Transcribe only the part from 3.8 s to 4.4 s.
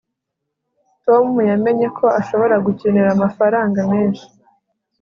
menshi